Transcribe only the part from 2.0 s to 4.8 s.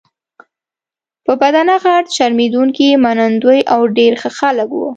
شرمېدونکي، منندوی او ډېر ښه خلک